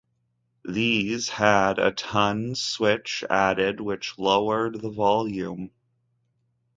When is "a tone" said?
1.77-2.55